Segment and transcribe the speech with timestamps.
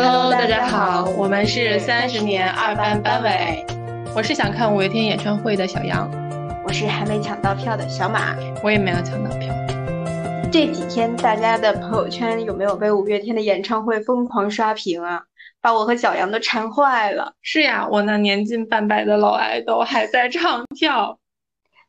[0.00, 3.66] Hello，大家好，我们是三十年二班班委。
[4.14, 6.08] 我是想看五月天演唱会的小杨，
[6.64, 9.52] 我是还没抢到票的小马，我也没有抢到票。
[10.52, 15.22] 这几天大家的朋友圈有没有被五月天的演唱会疯狂刷屏啊？
[15.60, 17.32] 把我和小杨都馋坏了。
[17.42, 21.18] 是呀，我那年近半百的老爱豆还在唱跳。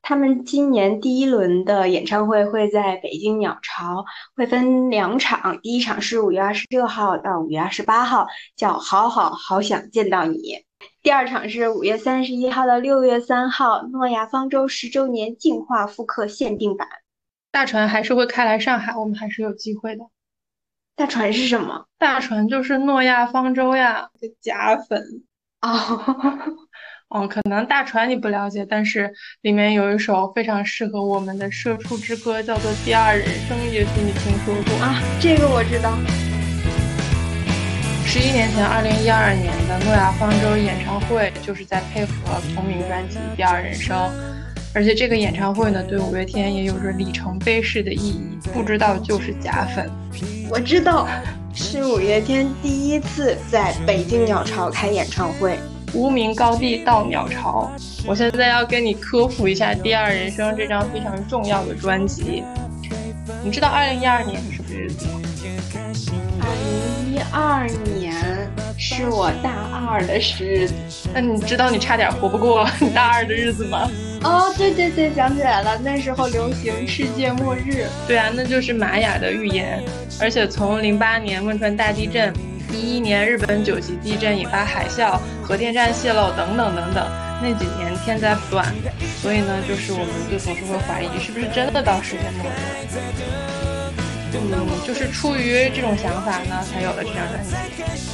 [0.10, 4.04] 他们今年第一轮的演唱会会在北京鸟巢，
[4.36, 10.38] 会分两场，第一场是五月二十六号到五月二十八号，叫“好好好想见到你”；
[11.04, 16.88] 第二场是五月三十一号到六月三号，诺亚方舟十周年进化复刻限定版。
[17.52, 20.06] 大船还是会开来上海，我们还是有机会的。
[20.96, 21.86] 大船是什么？
[22.00, 24.10] 大船就是诺亚方舟呀，
[24.42, 25.22] 假粉
[25.62, 26.04] 哦。
[27.16, 35.02] 嗯，可能大船你不了解，但是里面有一首非常适合我们的社畜之歌，叫做《第二人生》，也许你听说过啊？
[35.20, 35.98] 这个我知道。
[38.06, 43.98] 十一年前，二零一二年的诺亚方舟演唱会，就是在配合同名专辑《第二人生》，
[44.76, 48.38] 而且这个演唱会呢，对五月天也有着里程碑式的意义。
[48.54, 49.90] 不知道就是假粉。
[50.48, 51.08] 我知道，
[51.56, 55.58] 是五月天第一次在北京鸟巢开演唱会。
[55.94, 57.72] 无名高地到鸟巢，
[58.06, 62.44] 我现在要跟你科普一下《第二人生》这张非常重要的专辑。
[63.44, 65.22] 你知道二零一二年是什么日子吗？
[66.42, 68.14] 二零一二年
[68.78, 69.52] 是我大
[69.88, 70.74] 二的日子。
[71.14, 73.90] 那你知道你差点活不过你大二的日子吗？
[74.24, 77.88] 哦，对对对，想起来了，那时候流行世界末日。
[78.08, 79.82] 对啊，那就是玛雅的预言。
[80.20, 82.34] 而且从零八年汶川大地震。
[82.72, 87.08] 一一年日本九级地震引发海啸，核电站泄漏等等等等，
[87.42, 88.66] 那几年天灾不断，
[89.22, 92.54] 所以呢，就是我们就总是会怀疑是不是真的到世界末日。
[94.52, 97.56] 嗯，就是出于这种想法呢，才有了这张专辑。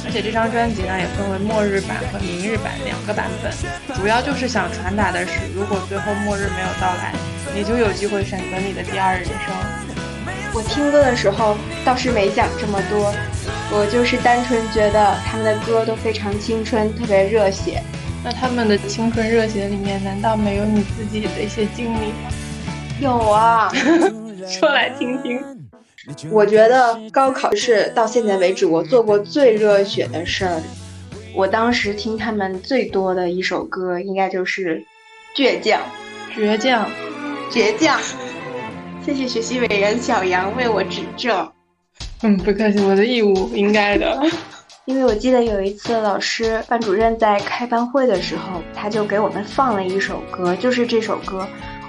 [0.04, 3.52] 而且这张专辑呢，也分为末日版和明日版两个版本，
[3.94, 7.12] 主要就是想传达的是，如果最后末日没有到来，
[7.54, 9.75] 你就有机会选择你的第二人生。
[10.56, 13.12] 我听歌的时候倒是没想这么多。
[13.70, 17.82] 我就是单纯觉得他们的歌都非常青春，特别热血。
[18.24, 22.30] 那他们的青春热血里面，难道没有你自己的一些经历吗？
[22.98, 23.70] 有啊，
[24.48, 25.38] 说来听听。
[26.30, 30.62] 我觉得高考是到现在为止我做过最热血的事儿。
[31.34, 34.82] 我当时听他们最多的一首歌，应该就是
[35.38, 35.82] 《倔强》。
[36.34, 36.90] 倔强，
[37.50, 38.00] 倔强。
[39.06, 41.48] 谢谢学习委员小杨为我指正。
[42.22, 44.20] 嗯，不客气，我的义务应该的。
[44.84, 51.46] 因为我记得有一次，老师班主任在开班会的时候，他就给我们放了一首歌，就是这首歌。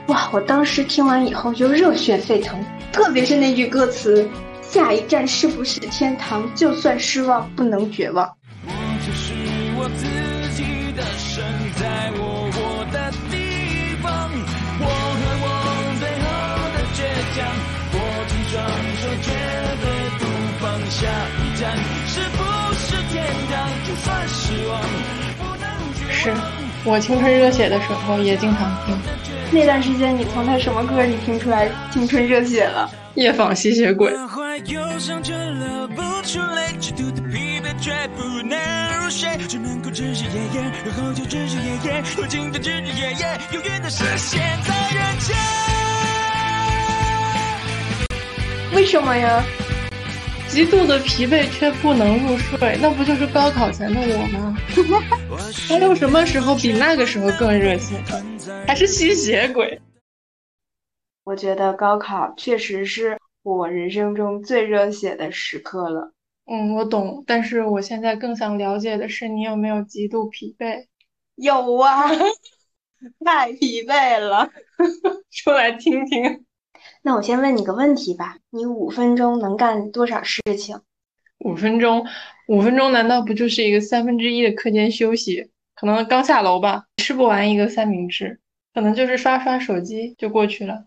[0.09, 4.29] 哇，我当时听完以后就热血沸腾，特别是那句歌词
[4.61, 6.47] ：“下一站是不是天堂？
[6.53, 8.31] 就算失望，不能绝望。”
[8.67, 8.71] 我
[9.03, 9.33] 就是
[9.75, 10.05] 我自
[21.59, 21.75] 站
[22.05, 22.43] 是不
[22.75, 23.67] 是天堂？
[23.83, 24.79] 就算失望，
[26.11, 26.31] 是
[26.83, 28.95] 我青春热血的时候也经常听。
[29.51, 32.87] 那段时间，你从他什么歌里听出来青春热血了？
[33.15, 34.13] 夜访吸血鬼。
[48.73, 49.43] 为什么呀？
[50.49, 54.57] 极度的疲惫却不能入睡，那不就是高考前的我吗？
[55.67, 57.95] 还有什么时候比那个时候更热血？
[58.65, 59.79] 还是吸血鬼？
[61.23, 66.13] 我觉得高考确实是我人生中最热血的时刻了。
[66.45, 70.85] 嗯，我懂，但是我现在更想了解的是，你有没有极度疲惫？
[71.35, 72.07] 有啊，
[73.23, 74.49] 太疲惫了，
[75.29, 76.45] 说来听听。
[77.07, 80.77] 那我先问你个问题吧，你五分钟能干多少事情？
[81.39, 82.05] 五分钟，
[82.49, 85.49] 五分钟难道不就是一个三分之一的课间休息？
[85.73, 88.41] 可能刚下楼吧，吃不完一个三明治，
[88.73, 90.83] 可能就是刷刷手机就过去了。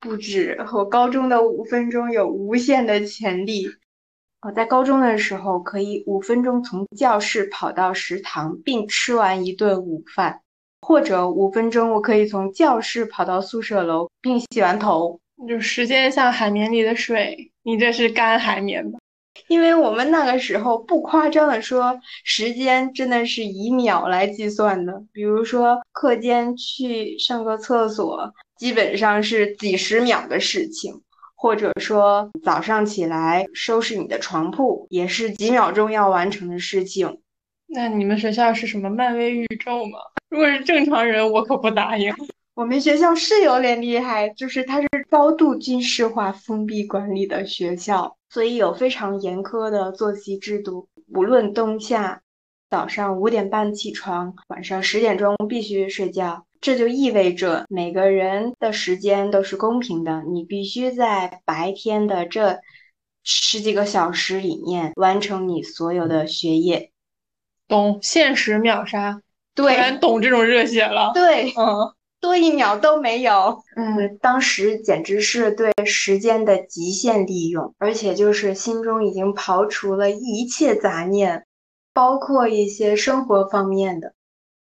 [0.00, 3.68] 不止，我高中的五分钟有无限的潜力。
[4.40, 10.40] 我在高中的时候可以五分钟从教室跑到食堂，并吃完一顿午饭。
[10.80, 15.20] 或者五分钟，我可以从教室跑到宿舍楼并洗完头。
[15.48, 18.98] 就时间像海绵里的水，你这是干海绵吧？
[19.48, 25.02] 因为我们那个时候不夸张的说，时间真的是以秒来计算的。
[25.12, 31.00] 比如说课间去上个厕所，基本上是几十秒的事情。
[31.38, 37.18] 或者说早上起来收拾你的床铺，也是几秒钟要完成的事情。
[37.66, 39.98] 那你们学校是什么漫威宇宙吗？
[40.30, 42.10] 如果是正常人，我可不答应。
[42.56, 52.22] 我们学校是有点厉害，就是它是高度军事化、封闭管理的学校，所以有非常严苛的作息制度，无论冬夏，
[52.70, 56.46] 早上五点半起床，晚上十点钟必须睡觉。
[56.62, 62.60] 这就意味着每个人的时间都是公平的，你必须在白天的这
[63.22, 66.90] 十几个小时里面完成你所有的学业。
[67.68, 69.20] 懂，限时秒杀，
[69.54, 71.10] 对，突然懂这种热血了。
[71.12, 71.92] 对，嗯。
[72.20, 81.44] 多一秒都没有，嗯，当时简直是对时间的极限利用，而且就是心中已经刨除了一切杂念，
[81.94, 84.12] 包括一些生活方面的。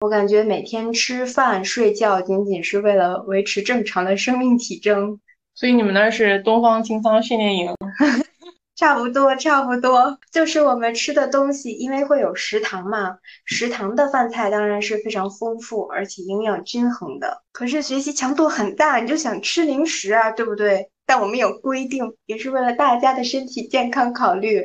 [0.01, 5.19] 我感觉每天吃饭睡觉仅仅是为了维持正常的生命体征。
[5.55, 7.73] 所以你们那是东方青苍训练营。
[8.75, 17.41] 差不多，差不多，就是我们吃的东西，因为会有食堂嘛，食堂的饭菜当然是非常丰富，而且营养均衡的。
[17.53, 20.89] 可是学习强度很大，你就想吃零食啊，对不对？
[21.05, 24.61] 但我们有规定，也是为了大家的身体健康考虑，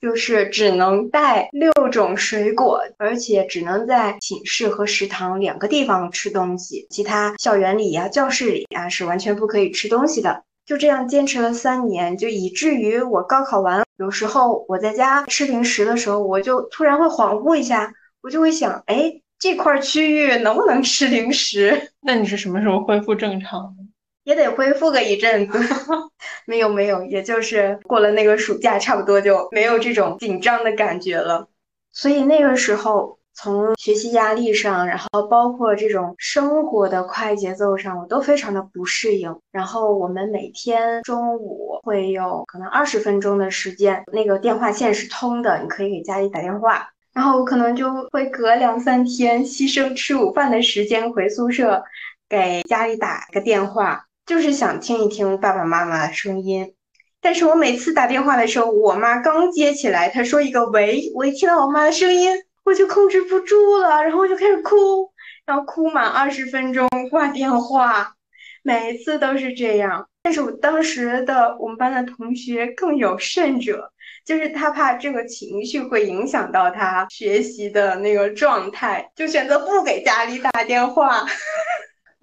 [0.00, 10.42] 就是只能带六种水果，而且只能在寝室和食堂两个地方吃东西，其他校园里呀、教室里呀是完全不可以吃东西的。
[10.66, 21.90] 就这样坚持了三年，就以至于我高考完，有时候我在家吃零食的时候，我就突然会恍惚一下，我就会想，哎，这块区域能不能吃零食？
[22.00, 23.76] 那你是什么时候恢复正常？
[24.24, 25.58] 也得恢复个一阵子。
[26.46, 31.48] 没有没有，也就是过了那个暑假，差不多就没有这种紧张的感觉了。
[31.92, 33.18] 所以那个时候。
[33.34, 39.36] 从学习压力上，然后包括这种生活的快节奏上，我都非常的不适应。
[39.50, 46.88] 然后我们每天中午会有可能二十分钟的时间，那个电话线是通的，你可以给家里打电话。
[47.12, 51.84] 然后我可能就会隔两三天牺牲吃午饭的时间回宿舍，
[52.28, 56.74] 给家里打个电话，就是想听一听爸爸妈妈的声音。
[57.20, 62.36] 但是我每次打电话的时候，我妈刚接起来，她说一个喂，我一听到我妈的声音。
[62.64, 65.12] 我就控制不住了，然后我就开始哭，
[65.44, 68.14] 然后哭满二十分钟挂电话，
[68.62, 70.08] 每一次都是这样。
[70.22, 73.92] 但是我当时的我们班的同学更有甚者，
[74.24, 81.26] 就是他怕这个情绪会影响到他学习的那个状态，就选择不给家里打电话。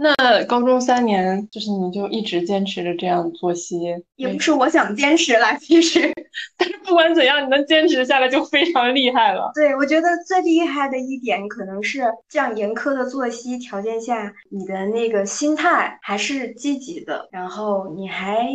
[0.01, 3.80] 那高中三年，就是你就一直坚持着这样作息，
[4.15, 6.12] 也不是我想坚持啦，其实，
[6.57, 9.51] 但是不管怎样，你能坚持下来就非常厉害了。
[9.53, 18.50] 对，我觉得最厉害的一点可能是这样严苛的作息条件下，你的那个心态还是积极的，然后你还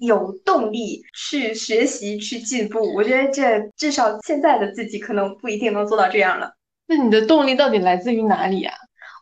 [0.00, 2.94] 有动力去学习去进步。
[2.94, 6.50] 我觉得这至少现在的自己可能不一定能做到这样了。
[6.86, 8.72] 那你的动力到底来自于哪里呀？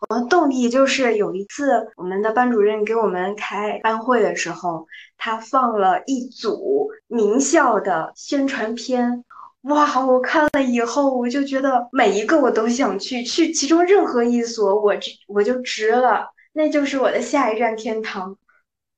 [0.09, 9.25] 我的动力就是有一次，我们的班主任给我们开班会的时候，他放了一组名校的宣传片。
[9.63, 18.37] 哇，我看了以后，我就觉得每一个我都想去，去其中任何一所，我这我就值了，那就是我的下一站天堂。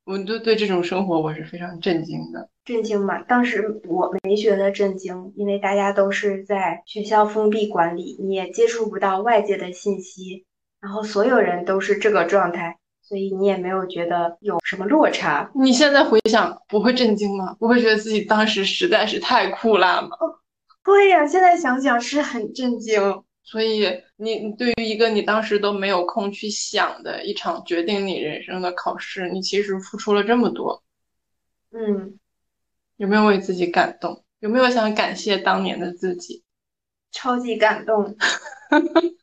[0.05, 2.49] 我对对这种生活我是非常震惊的。
[2.65, 3.23] 震惊嘛？
[3.23, 10.45] 当时我没觉得震惊，因为大家都是在学校封闭管理，你也接触不到外界的信息。
[10.81, 15.51] 然后所有人都是这个状态，所以你也没有觉得有什么落差。
[15.55, 17.57] 你现在回想，不会震惊吗？
[17.59, 20.11] 不会觉得自己当时实在是太酷辣吗？
[20.85, 23.23] 会呀，现在想想是很震惊。
[23.43, 30.83] 所以你对于一个你当时都没有空去想的一场决定你人生的考试，你其实付出了这么多。
[31.73, 32.19] 嗯，
[32.97, 34.23] 有没有为自己感动？
[34.41, 36.45] 有没有想感谢当年的自己？
[37.11, 38.17] 超级感动。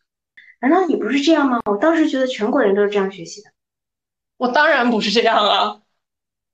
[0.62, 1.60] 难道你不是这样吗？
[1.66, 3.50] 我当时觉得全国人都是这样学习的。
[4.38, 5.82] 我当然不是这样啊，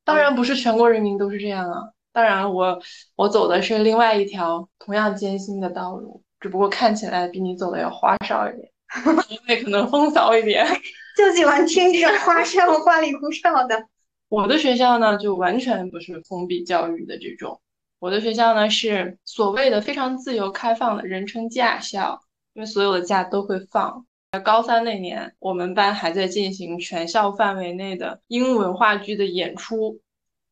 [0.03, 1.91] 当然不是全国人民都是这样啊。
[2.13, 2.81] 当然，我
[3.15, 8.69] 我走的是另外一条同样艰辛的道路，只不过看起来比你走的要花哨一点，
[9.29, 10.67] 因为可能风骚一点。
[11.17, 13.87] 就喜欢听这种花哨、花里胡哨的。
[14.27, 17.61] 我的学校呢，就完全不是封闭教育的这种。
[17.99, 22.21] 我的学校呢，是所谓的非常自由开放的，人称驾校。
[22.53, 24.05] 因为所有的假都会放。
[24.43, 29.99] 高三那年，我们班还在进行全校范围内的英文话剧的演出。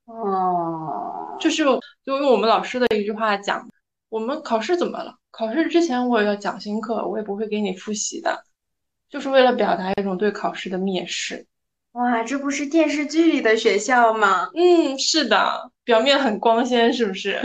[0.06, 1.63] 哦，就是
[2.03, 3.70] 就用我们老师的一句话讲，
[4.10, 5.15] 我们考试怎么了？
[5.32, 8.44] 考试之前我也要讲新课，我也不会给你复习的，
[9.10, 11.46] 就是为了表达一种对考试的蔑视。
[11.94, 14.50] 哇，这不是电视剧里的学校吗？
[14.56, 17.39] 嗯，是的，表面很光鲜，是不是？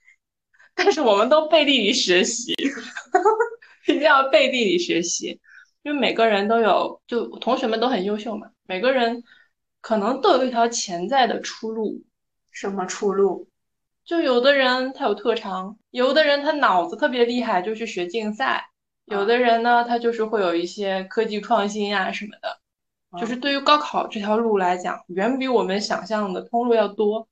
[0.74, 2.54] 但是我们都背地里学习，
[3.86, 5.40] 一定要背地里学习，
[5.82, 9.22] 因为每个人都有，就同学们都很优秀嘛，每个人
[9.80, 12.02] 可能都有一条潜在的出路。
[12.52, 13.48] 什么出路？
[14.04, 18.58] 就有的人他有特长，有的人他脑子特别厉害，就去学竞赛；
[19.04, 22.58] 有的人呢，他就是会有一些科技创新啊什么的。
[23.20, 27.28] 就是对于高考这条路来讲，远比我们想象的通路要多。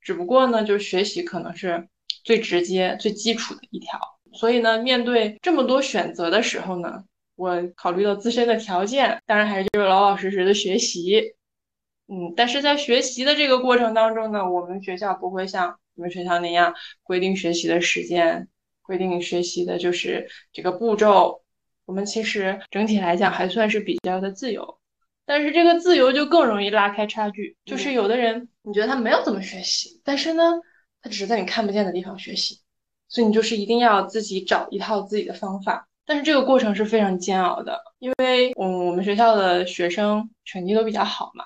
[0.00, 1.88] 只不过呢，就是学习可能是
[2.24, 4.00] 最直接、最基础的一条。
[4.34, 7.04] 所以呢，面对这么多选择的时候呢，
[7.36, 11.34] 我考虑到自身的条件，当然还是就是老老实实的学习。
[12.08, 18.48] 嗯，但是在学习的这个过程当中呢，我们学校不会像你们学校那样规定学习的时间，
[18.82, 21.42] 规定学习的就是这个步骤。
[21.84, 24.78] 我们其实整体来讲还算是比较的自由。
[25.24, 30.42] 但是这个自由就更容易拉开差距，就是有的人你觉得他没有怎么学习，但是呢，
[31.00, 32.60] 他只是在你看不见的地方学习，
[33.12, 35.86] 所以你就是一定要自己找一套自己的方法。
[36.06, 41.44] 但是这个过程是非常煎熬的，因为嗯，我们学校的学生成绩都比较好嘛，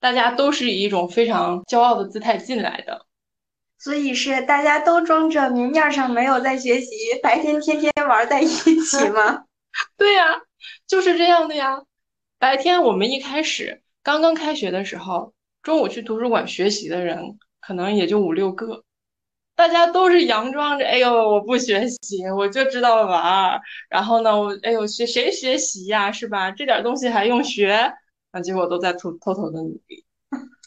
[0.00, 3.06] 大家都是以一种非常骄傲的姿态进来的，
[3.78, 6.90] 所以是大家都装着明面上没有在学习，
[7.22, 9.44] 白天天天玩在一起 吗？
[9.96, 10.24] 对呀，
[10.88, 11.82] 就是这样的呀。
[12.38, 15.32] 白天我们一开始刚刚开学的时候，
[15.62, 18.84] 中午去图书馆学习的人可能也就五六个，
[19.56, 23.60] 大家都是佯装着，哎呦我不学习，我就知道玩儿。
[23.88, 26.50] 然后呢，我哎呦学谁学习呀，是吧？
[26.50, 27.92] 这点东西还用学？
[28.30, 30.04] 啊结果都在偷偷偷的努力。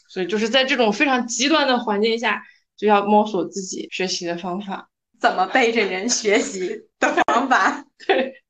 [0.08, 2.42] 所以就是在这种非常极端的环境下，
[2.76, 6.68] 就要摸索自己学习的方法，怎么背着人学习
[6.98, 7.84] 的方法。
[8.06, 8.42] 对，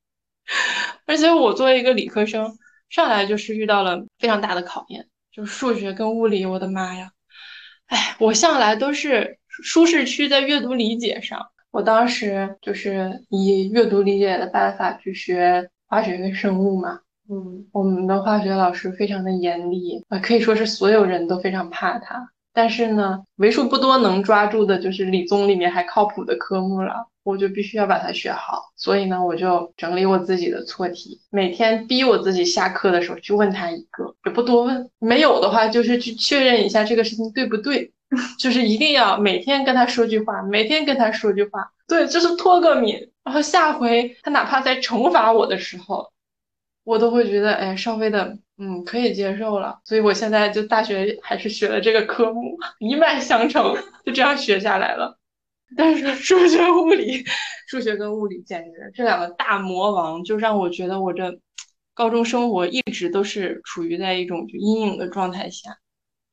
[1.04, 2.56] 而且我作为一个理科生。
[2.88, 7.12] 上来就是遇到了非常大的考验，就是数学跟物理，我的妈呀！
[7.86, 11.40] 哎，我向来都是舒适区在阅读理解上，
[11.70, 17.00] 我当时就是以阅读理解的办法去学化学跟生物嘛。
[17.28, 22.30] 嗯，我们的化学老师非常的严厉，啊，可以说是所有人都非常怕他。
[22.52, 27.06] 但是呢，为数不多能抓住的就是理综里面还靠谱的科目了。
[27.22, 37.92] 我就必须要把它学好，所以呢，我就整理我自己的错题，每天逼我自己下课的时候去问他一个，也不多问，没有的话就是去确认一下这个事情对不对，
[38.40, 46.10] 就是一定要每天跟他说句话，每天跟他说句话，对，就是脱个敏，然后下回他哪怕在惩罚我的时候，
[46.84, 53.74] 我都会觉得哎，稍微的嗯可以接受了，所以我现在就大学还是学了这个科目，一脉相承，
[54.04, 55.18] 就这样学下来了。
[55.78, 57.24] 但是数学、物理，
[57.68, 61.40] 数学跟物理简直这两个大魔王，就让我觉得我这
[61.94, 65.78] 高中生活一直都是处于在一种就阴影的状态下。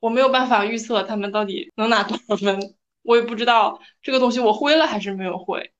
[0.01, 2.60] 我没有办法预测他们到底能拿多少分，
[3.03, 5.72] 我也不知道这个东西我会了还是没有会。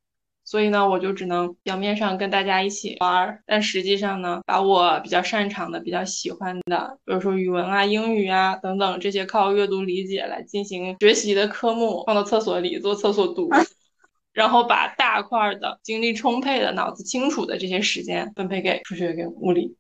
[0.48, 13.50] 所以呢，我就只能表面上跟大家一起玩，但实际上呢，把我比较擅长的、比较喜欢的，比如说语文啊、英语啊等等这些靠阅读理解来进行学习的科目，放到厕所里做厕所读，
[14.32, 19.76] 然后把大块的、精力充沛的、脑子清楚的这些时间分配给数学跟物理。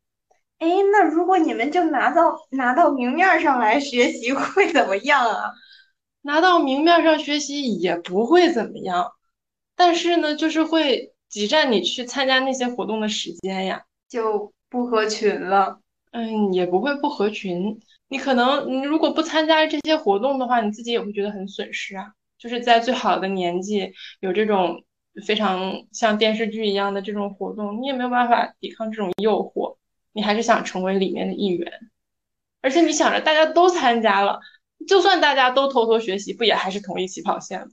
[0.59, 5.51] 哎，那如果你们就拿到拿到明面上来学习，会怎么样啊？
[6.23, 9.13] 拿到明面上学习也不会怎么样。
[9.77, 15.79] 但是呢，就是会挤占你去参加那些活动的时间呀，就不合群了。
[16.11, 17.79] 嗯，也不会不合群。
[18.09, 22.07] 你可能你如果不参加这些活动的话，你自己也会觉得很损失啊。
[22.39, 24.83] 就是在最好的年纪有这种
[25.25, 29.77] 非常像电视剧一样的这种活动，你也没有办法抵抗这种诱惑，
[30.13, 31.71] 你还是想成为里面的一员。
[32.61, 34.39] 而且你想着大家都参加了，
[34.87, 37.67] 就算大家都偷偷学习，不也还是同一起跑线吗？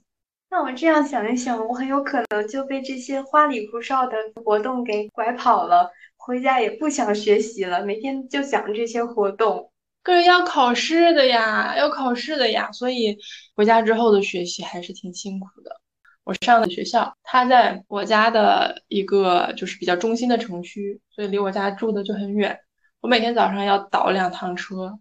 [0.49, 9.71] 那我这样想一想，我很有可能就被这些花里胡哨的活动给拐跑了，回家也不想学习了，每天就想这些活动。
[10.01, 13.17] 可是要考试的呀，要考试的呀，所以
[13.55, 15.81] 回家之后的学习还是挺辛苦的。
[16.23, 22.57] 我上的学校，它在我家的一个就是比较中心的城区，所以离我家住的就很远。
[23.01, 24.99] 我每天早上要倒两趟车，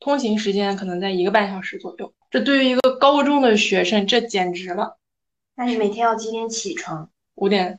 [0.00, 2.14] 通勤时间可能在一个半小时左右。
[2.34, 4.98] 这对于一个高中的学生，这简直了。
[5.54, 7.08] 那你每天要几点起床？
[7.36, 7.78] 五点。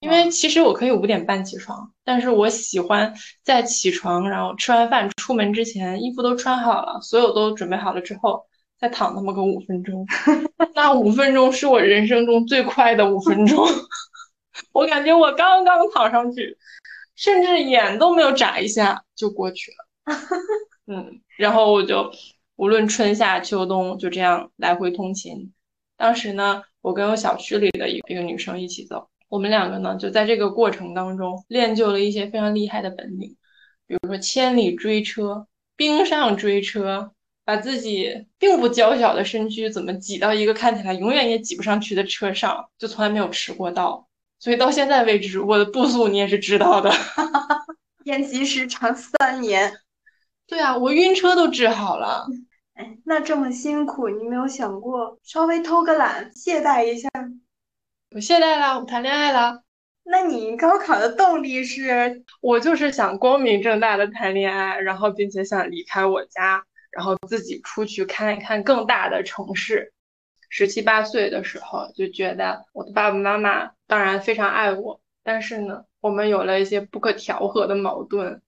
[0.00, 8.46] 因为其实我可以五点半起床，但是我喜欢在起床，然后吃完饭出门之前，衣服都穿好了，所有都准备好了之后，
[8.80, 10.06] 再躺那么个五分钟。
[10.74, 13.62] 那五分钟是我人生中最快的五分钟。
[14.72, 16.56] 我感觉我刚刚躺上去，
[17.14, 20.14] 甚至眼都没有眨一下就过去了。
[20.88, 22.10] 嗯，然后我就
[22.56, 25.52] 无论春夏秋冬就这样来回通勤。
[25.96, 33.36] 当时呢，我跟我小区里的一一个女生一起走，我们两个呢就在这个过程当中练就了一些非常厉害的本领，
[33.86, 35.46] 比如说千里追车、
[35.76, 37.12] 冰上追车，
[37.44, 44.08] 把自己并不娇小的身躯怎么挤到一个看起来永远也挤不上去的车上，就从来没有迟过到。
[44.40, 46.92] 所以到现在为止，我的步速你也是知道的，
[48.04, 49.72] 练习时长三年。
[50.46, 52.26] 对啊，我晕车都治好了。
[52.74, 57.08] 哎，那这么辛苦，你没有想过稍微偷个懒，懈怠一下？
[58.10, 59.62] 我懈怠了，我谈恋爱了。
[60.02, 62.24] 那你高考的动力是？
[62.40, 69.92] 我就是想光明正大的谈恋爱，然后并且想离开我家，然后自己出去看一看更大的城市。
[70.50, 78.42] 十七八岁的时候就觉得我的爸爸妈妈当然非常爱我，但是呢，我们有了一些不可调和的矛盾，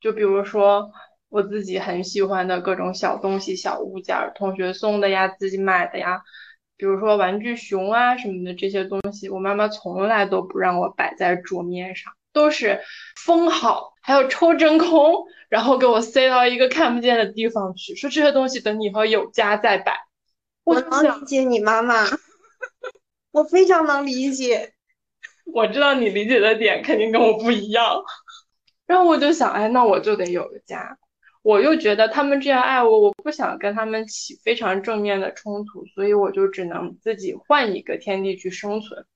[0.00, 0.90] 就比如说。
[1.28, 6.22] 我自己很喜欢的各种小东西、小物件，同学送的呀，自己买的呀，
[6.76, 12.80] 比如说玩具熊啊什么的这些东西，我妈妈从来都不让我摆在桌面上，都是
[13.16, 19.98] 封好，还有抽真空，然后给我塞到一个看不见的地方去，说这些东西等你以后有家再摆。
[20.64, 22.06] 我能理解你妈妈，
[23.32, 24.72] 我非常能理解。
[25.52, 28.02] 我知道你理解的点肯定跟我不一样，
[28.86, 30.96] 然后我就想，哎，那我就得有个家。
[31.48, 39.06] 我又觉得他们这样爱我，我不想跟他们起非常正面的冲突，所以我就只能自己换一个天地去生存。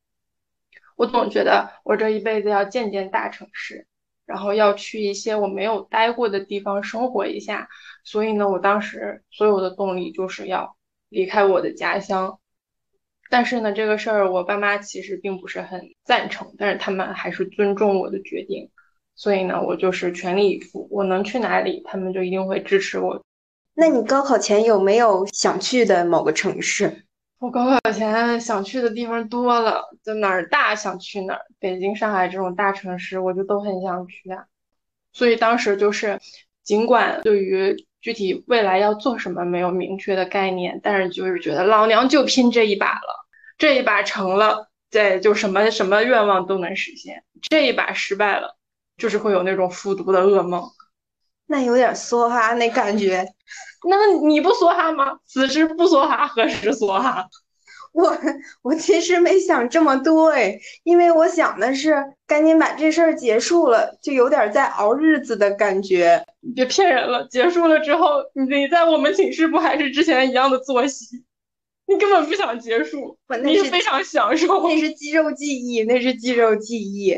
[0.97, 3.87] 我总觉得我这一辈子要见见大城市，
[4.25, 7.69] 然后要去一些我没有待过的地方生活一下。
[8.03, 10.75] 所以呢，我当时所有的动力就是要
[11.11, 12.39] 离开我的家乡。
[13.29, 18.71] 但是呢，这个事儿我爸妈其实并不是很赞成，但是他们还是尊重我的决定。
[19.15, 23.23] 所以呢，我就是全力以赴，我能去哪里，他们就一定会支持我。
[23.75, 27.05] 那你高考前有没有想去的某个城市？
[27.39, 34.45] 我高考前想去的地方多了，就哪儿大想去哪儿，北京、上海这种大城市，我就都很想去啊。
[35.13, 36.21] 所以当时就是，
[36.63, 43.27] 尽管对于具体未来要做什么没有明确的概念，但是就是觉得老娘就拼这一把了，
[43.59, 48.57] 这一把成了，对，就什么什么愿望都能实现；这一把失败了。
[48.97, 50.63] 就是会有那种复读的噩梦，
[51.47, 53.27] 那有点梭哈那感觉。
[53.89, 55.19] 那你不梭哈吗？
[55.27, 57.27] 此时不梭哈，何时梭哈？
[57.93, 58.17] 我
[58.63, 61.95] 我其实没想这么多哎，因为我想的是
[62.27, 66.25] 赶紧把这事儿结束了，就有点在熬日子的感觉。
[66.41, 71.25] 你别骗人了，结束了之后，你你在我们寝室不还是之前一样的作息？
[71.87, 74.67] 你根本不想结束，你是非常享受。
[74.67, 77.15] 那是肌肉记忆，那是肌肉记忆。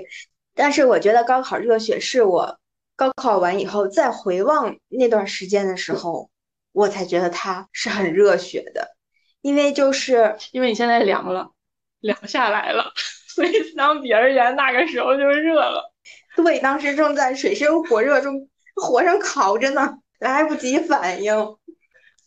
[0.55, 2.59] 但是我觉得高考热血是我
[2.97, 6.31] 高考完以后再回望那段时间的时候，
[6.73, 8.97] 我才觉得它是很热血的，
[9.43, 11.51] 因为就是因为你现在凉了，
[12.01, 12.93] 凉下来了，
[13.29, 15.93] 所以相比而言那个时候就热了。
[16.37, 21.57] 对，当时正在水深火热中，火上烤着呢，来不及反应。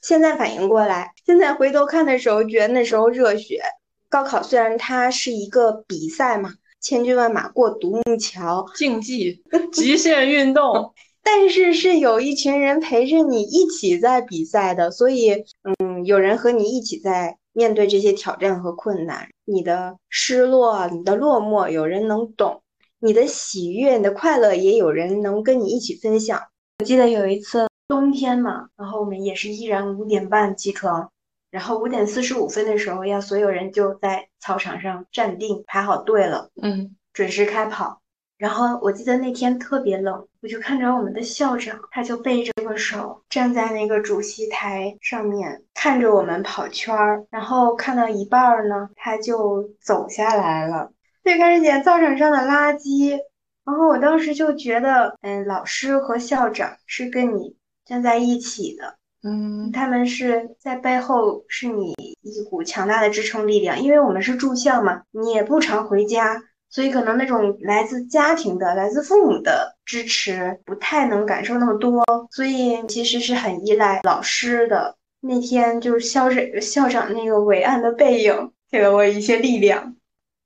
[0.02, 3.62] 现在反应过来，现在回头看的时候，觉得那时候热血。
[4.10, 6.54] 高考虽然它是一个比赛嘛。
[6.80, 15.32] 千军万马过独木桥，竞技极限运动， 但是是有一群人陪着你一起在比赛的，所以，
[15.80, 22.62] 嗯，有人和你一起在面对这些挑战和困难，你的失落、你的落寞，有人能懂；
[23.00, 26.40] 你的喜悦、你的快乐，也有人能跟你一起分享。
[26.80, 31.10] 我记得有一次冬天嘛，然后我们也是依然五点半起床。
[31.50, 38.02] 然后五点四十五分的时候，要所有人就在操场上站定，排好队了，嗯，准时开跑。
[38.38, 47.26] 然后我记得那天特别冷，我就看着我们的校长，他就背着个手站在那个主席台上面，看着我们跑圈儿。
[47.32, 50.92] 然后看到一半儿呢，他就走下来了，
[51.24, 53.18] 就开始捡操场上的垃圾。
[53.66, 58.98] 然后我当时就觉得，嗯，老师和校长是跟你站在一起的。
[59.30, 74.96] 嗯，他们是在背后是你一股强大的支撑力量，因为我们是住校嘛，你也不常回家，所以可能那种来自家庭的、来自父母的支持不太能感受那么多，所以其实是很依赖老师的。
[75.20, 79.98] 那天就是校长校长那个伟岸的背影给了我一些力量，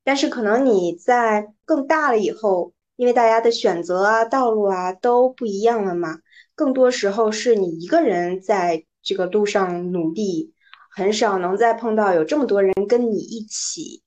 [0.04, 6.18] 但是可能你在更大了以后，因为大家的选择啊、道路啊都不一样了嘛。
[6.62, 10.54] 更多时候是你一个人在这个路上努力，
[10.92, 14.04] 很少能再碰到有这么多人跟你一起，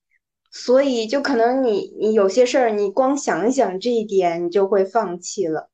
[0.53, 5.69] 所以就可能你你有些事儿你光想一想这一点，你就会放弃了。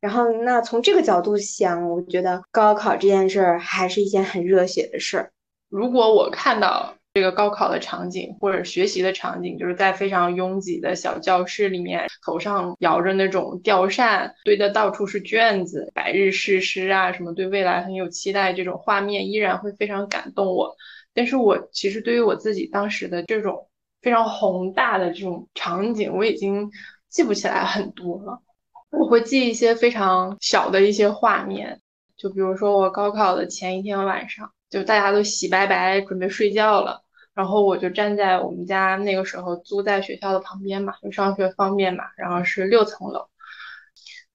[0.00, 5.32] 然后，那从这个角度想，我觉得高考这件事儿还是一件很热血的事儿。
[5.68, 20.74] 如果我看到这个高考的场景或者学习的场景，就是在非常拥挤的小教室里面，头上摇着那种吊扇，堆的到处是卷子，百日誓师啊，什么对未来很有期待，这种画面依然会非常感动我。
[21.12, 23.68] 但是我其实对于我自己当时的这种
[24.02, 26.68] 非常宏大的这种场景，我已经
[27.08, 28.42] 记不起来很多了。
[28.90, 31.80] 我会记一些非常小的一些画面，
[32.16, 37.03] 就比如说我高考的前一天晚上，就大家都洗白白准备睡觉了，
[37.34, 43.28] 然后我就站在我们家那个时候租在学校的旁边嘛，就上学方便嘛，然后是六层楼，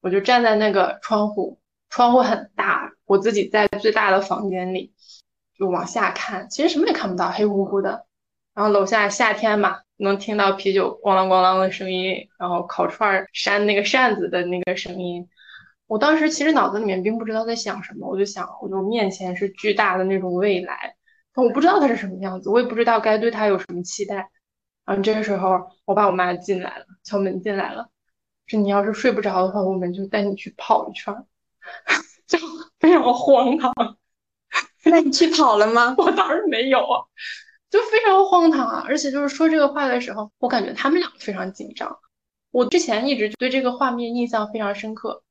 [0.01, 1.59] 我就站在那个窗户，
[1.89, 4.93] 窗户很大，我自己在最大的房间里。
[5.57, 8.05] 就往下看，其实什么也看不到，黑乎乎的。
[8.53, 15.27] 然后楼下夏天嘛，能听到啤酒咣啷咣啷的声音，然后烤串扇那个扇子的那个声音。
[15.85, 20.95] 我当时其实脑子里面并不知道在想什么，我就想，我就面前是巨大的那种未来，
[21.41, 24.29] 我不知道他是什么样子，我也不知道该对他有什么期待。
[24.85, 27.89] 然后这个时候，我爸我妈进来了，敲门进来了，
[28.47, 31.13] 说你要是睡不着的话，我们就带你去跑一圈，
[32.27, 32.39] 就
[32.79, 33.73] 非常荒唐。
[34.85, 35.93] 那你去跑了吗？
[35.99, 37.03] 我当然没有啊，
[37.69, 38.83] 就非常荒唐啊！
[38.87, 41.99] 而且就是说这个话的时候，我感觉他们俩非常紧张。
[42.49, 45.21] 我之前一直对这个画面印象非常深刻，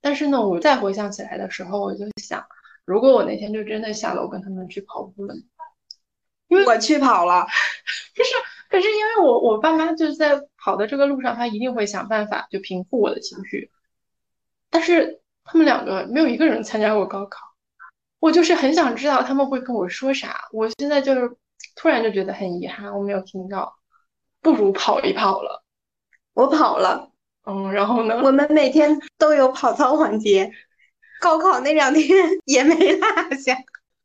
[0.00, 2.44] 但是呢，我再回想起来的时候，我就想，
[2.84, 5.34] 如果我那天就真的下楼跟他们去跑步了，
[6.48, 7.46] 我去跑了，
[8.16, 8.30] 不是，
[8.68, 13.70] 可是因为我我爸妈就是在跑的这个路上，他一定会想办法就平复我的情绪，
[14.70, 17.46] 但是他们两个没有一个人参加过高考。
[18.20, 21.36] 我就是很想知道他们会跟我说啥，我现在就是
[21.76, 23.78] 突然就觉得很遗憾，我没有听到，
[24.40, 25.62] 不如跑一跑了。
[26.34, 27.10] 我跑了，
[27.46, 28.20] 嗯，然后呢？
[28.22, 30.52] 我们每天都有跑操环节，
[31.20, 32.06] 高考那两天
[32.44, 33.06] 也没落
[33.36, 33.56] 下。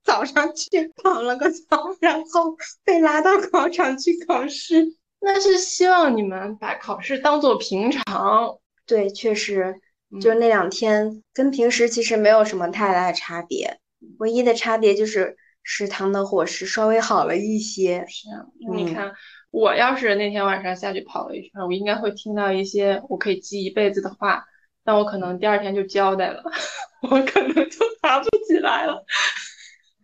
[0.03, 4.85] 早上去跑了个操，然后被拉到考场去考试。
[5.19, 8.57] 那是希望你们把考试当做平常。
[8.85, 9.79] 对，确实，
[10.21, 13.79] 就那两天跟平时其实没有什么太大的差别。
[14.19, 18.05] 唯一的差别就是食堂的伙食稍微好了一些。
[18.09, 19.13] 是啊，你看，
[19.49, 24.43] 我要是那天晚上下去跑了一圈，我应该会听到一些我可以记一辈子的话，
[24.83, 26.43] 但我可能第二天就交代了，
[27.09, 29.05] 我可能就爬不起来了。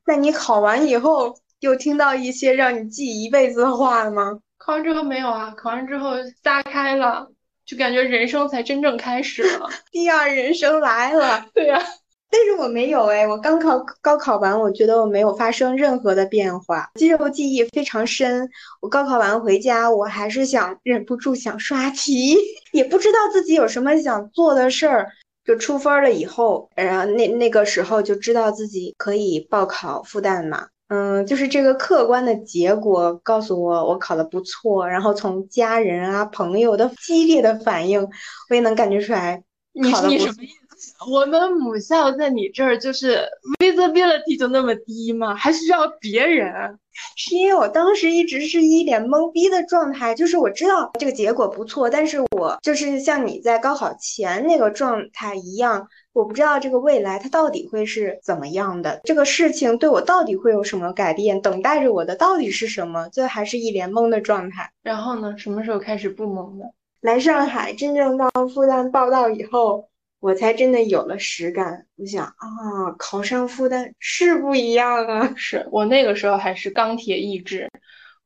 [0.09, 4.39] 那你考完以后有听到一些让你记一辈子的话吗？
[4.57, 7.27] 考完之后没有啊，考完之后撒开了，
[7.63, 11.45] 就感觉人生才真正开始了， 第二人生来了。
[11.53, 11.79] 对呀。
[12.31, 18.49] 但是我没有哎，我刚考高考完，我觉得我没有发生任何的变化，肌肉记忆非常深。
[18.81, 22.35] 我高考完回家，我还是想忍不住想刷题，
[22.73, 25.11] 也不知道自己有什么想做的事儿。
[25.45, 30.67] 就出分了以后，然后那那个时候就知道自己可以报考复旦嘛。
[30.89, 38.01] 嗯，就是这个客观的结果告诉我我考的不错，然后从家人啊朋友的激烈的反应，
[38.49, 39.43] 我也能感觉出来
[39.91, 40.33] 考的不错。
[41.11, 43.27] 我们母校在你这儿就是
[43.59, 45.35] visibility 就那么低吗？
[45.35, 46.79] 还需要别人？
[47.15, 63.07] 是因为我当时一直是一脸懵逼的状态，就是我知道这个结果不错，但是我就是像你在高考前那个状态一样，我不知道这个未来它到底会是怎么样的，这个事情对我到底会有什么改变，等待着我的到底是什么？
[63.09, 64.69] 就还是一脸懵的状态。
[64.83, 65.37] 然后呢？
[65.37, 66.65] 什么时候开始不懵的？
[67.01, 69.87] 来上海真正到复旦报道以后。
[70.19, 75.33] 我才真的有了实感，我想啊，考上复旦是不一样啊！
[75.37, 77.69] 是我那个时候还是钢铁意志，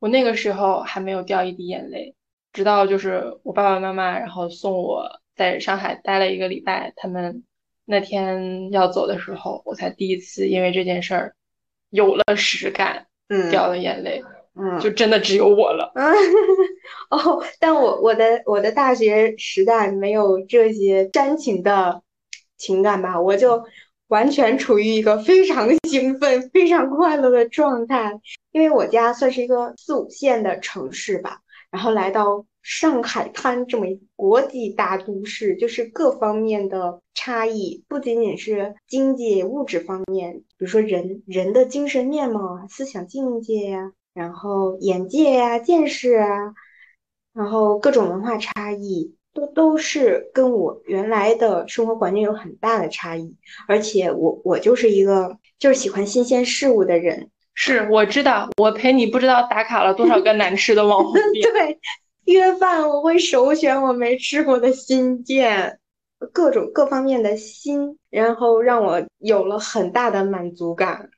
[0.00, 2.16] 我那个时候还没有掉一滴眼泪，
[2.52, 7.44] 直到就是我爸爸妈妈然后送我在上海待了一个礼拜，他们
[7.84, 11.36] 那天要走的时候，我才第一次因为这件事儿
[11.90, 14.20] 有了实感，嗯，掉了眼泪。
[14.26, 14.33] 嗯，
[14.80, 15.92] 就真的只有我了。
[17.10, 22.02] 哦，但我我的我的大学时代没有这些煽情的
[22.56, 23.64] 情感吧，我就
[24.08, 28.20] 完全处于一个非常兴奋、非常快乐的状态。
[28.52, 31.40] 因为我家算是一个四五线的城市吧，
[31.70, 43.92] 然后来到上海滩这么一国际大都市，就是各方面的差异，不仅仅是经济物质方面，比如说人人的精神面貌啊、思想境界呀。
[44.14, 46.54] 然后眼界呀、见识啊，
[47.34, 53.34] 然后各种文化差异都都是跟我原来的生活环境有很大的差异，
[53.66, 57.28] 而且我我就是一个就是喜欢新鲜事物的人。
[57.54, 61.50] 是，我知道，我陪你不知道打卡了多少个难吃的网红店。
[61.52, 61.78] 对，
[62.24, 65.78] 约饭我会首选我没吃过的新店。
[66.32, 71.10] 各种各方面的新，然后让我有了很大的满足感。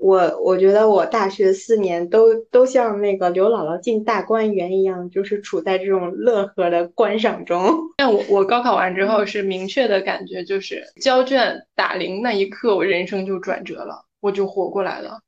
[0.00, 7.74] 我我觉得我大学四年都都像那个刘姥姥进大观园一样，就是处在这种乐呵的观赏中。
[7.96, 15.18] 但我我高考完之后是明确的感觉，就是交卷打铃那一刻，我人生就转折了，我就活过来了。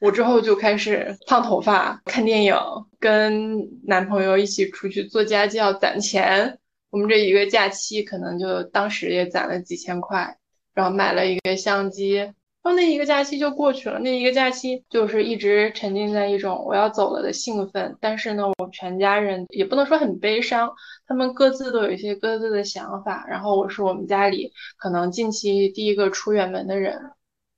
[0.00, 2.54] 我之后就开始烫头发、看电影，
[2.98, 6.58] 跟男朋友一起出去做家教攒钱。
[6.90, 10.38] 我们这一个假期可能就当时也攒了几千块，
[10.72, 12.32] 然后买了一个相机。
[12.66, 17.96] 然后那一个假期就过去了，那一个假期就是一直沉浸在一种我要走了的兴奋。
[18.00, 20.72] 但是呢，我全家人也不能说很悲伤，
[21.06, 23.24] 他们各自都有一些各自的想法。
[23.28, 27.12] 然后我是我们家里可能近期第一个出远门的人，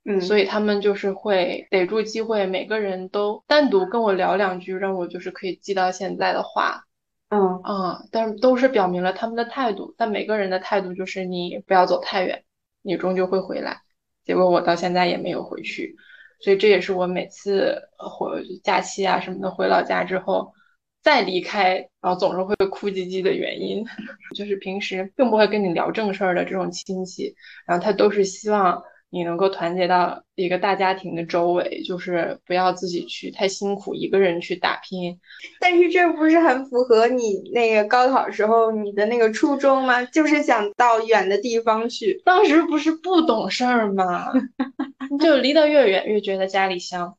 [0.05, 6.83] 嗯，所以他们就是会逮住机会，每个人都单独跟我聊两句，让我就是可以记到现在的话。
[7.29, 12.43] 嗯啊，但是都是表明了他们的态度，但每个人的态度就是你不要走太远，
[12.83, 13.81] 你终究会回来。
[14.29, 15.95] 结果我到现在也没有回去，
[16.39, 20.53] 所以这也是我每次回假期啊什么的回老家之后
[21.01, 23.83] 再离开，然后总是会哭唧唧的原因，
[24.37, 27.33] 就是平时并不会跟你聊正事儿的这种亲戚，
[27.65, 28.83] 然后他都是希望。
[29.11, 35.19] 你能够团结到一个大家庭的周围，就是不要自己去太辛苦，一个人去打拼。
[35.59, 40.03] 但是这不是很符合你那个高考时候你的那个初衷吗？
[40.05, 42.21] 就是想到远的地方去。
[42.23, 44.27] 当时不是不懂事儿吗？
[45.19, 47.15] 就离得越远，越觉得家里香。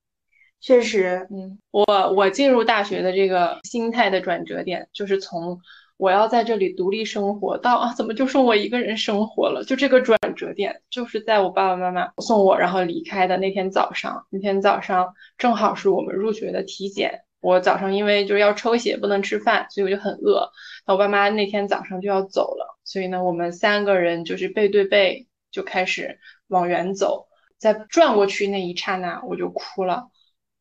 [0.60, 5.58] 确实，嗯，我我进入大学的这个心态的转折点，就是从。
[6.02, 9.62] 我要在这里独立生活，到啊，怎么就剩我一个人生活了？
[9.62, 14.26] 就这个转折点，就是在我爸爸妈妈送我然后离开的那天早上。
[14.28, 20.50] 那天早上正好是我们入学的体检，我早上因为就是要抽血，不能吃饭，所以我就很饿。
[20.88, 27.28] 那我爸妈那天早上就要走了，所以呢，我们三个人就是背对背就开始往远走。
[27.58, 30.08] 在转过去那一刹那，我就哭了。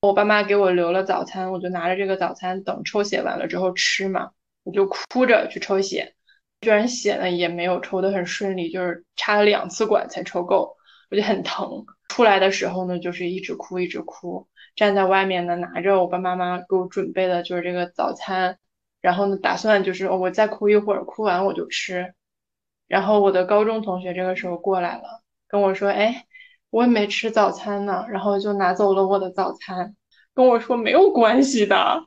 [0.02, 4.30] 我爸妈给我留了早餐，我就拿着这个早餐等抽血完了之后吃嘛。
[4.64, 6.14] 我就哭着去抽血，
[6.62, 10.76] 居然血呢也没有抽得很顺利，就是插了两次管才抽够，
[11.10, 11.86] 我就很疼。
[12.10, 18.58] 出来的时候呢，就是一直哭一直哭，站在外面呢，拿着我爸妈妈给我准备的就是这个早餐，
[19.00, 22.14] 然后呢，打算就是我再哭一会儿，哭完我就吃。
[22.88, 26.26] 然后我的高中同学这个时候过来了，跟我说：“哎，
[26.70, 29.96] 我也没吃早餐呢。”然后就拿走了我的早餐，
[30.36, 32.04] 跟我说没有关系的。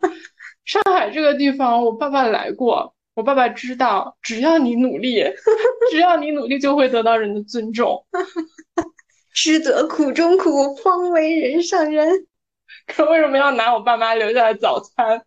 [0.65, 2.95] 上海这个地方，我爸爸来过。
[3.15, 5.23] 我爸爸知道，只要你努力，
[5.93, 8.05] 只要你努力，就会得到人的尊重。
[9.33, 12.27] 吃得苦中苦，方为人上人。
[12.87, 15.25] 可为什么要拿我爸妈留下的早餐？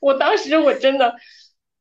[0.00, 1.14] 我当时我真的，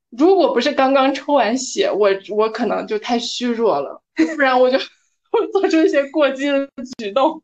[0.10, 6.70] 如果不是刚刚抽完血，我我可能就太虚弱了，不然我就会做出一些过激的
[7.00, 7.42] 举动。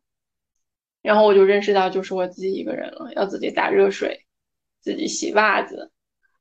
[1.02, 4.25] 然后我就认识到，就是我自己一个人了，要自己打热水。
[4.86, 5.90] 自己洗袜子，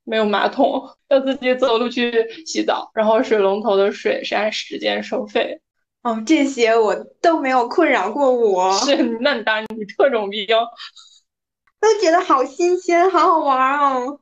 [0.03, 2.13] 没有马桶，要自己走路去
[2.45, 5.59] 洗澡，然后水龙头的水是按时间收费。
[6.03, 8.71] 哦，这些我都没有困扰过我。
[8.77, 10.45] 是，那你当你特种兵，
[11.81, 14.19] 都觉得好新鲜，好好玩哦。